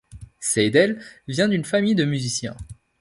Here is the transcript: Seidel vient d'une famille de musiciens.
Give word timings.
Seidel 0.39 0.99
vient 1.27 1.47
d'une 1.47 1.63
famille 1.63 1.93
de 1.93 2.05
musiciens. 2.05 2.57